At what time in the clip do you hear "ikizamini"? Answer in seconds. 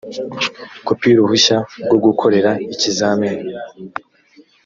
2.73-3.51